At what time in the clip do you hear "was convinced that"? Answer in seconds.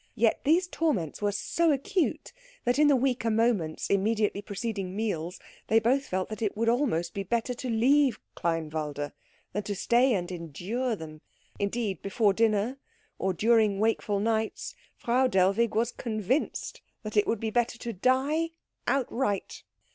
15.75-17.15